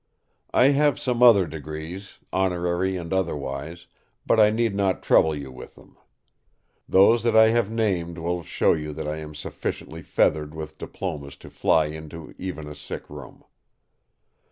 [0.51, 3.85] I have some other degrees, honorary and otherwise,
[4.25, 5.95] but I need not trouble you with them.
[6.89, 11.51] Those I have named will show you that I am sufficiently feathered with diplomas to
[11.51, 13.43] fly into even a sick room.